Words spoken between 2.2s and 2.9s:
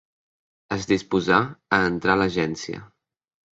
l'agència.